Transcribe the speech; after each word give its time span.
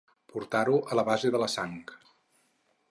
Portar-ho 0.31 0.79
a 0.95 0.97
la 0.99 1.03
base 1.11 1.33
de 1.37 1.41
la 1.45 1.51
sang. 1.59 1.77